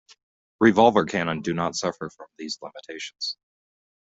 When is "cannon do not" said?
1.05-1.75